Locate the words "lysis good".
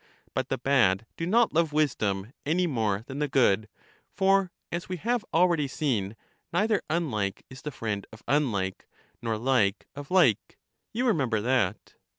3.27-3.69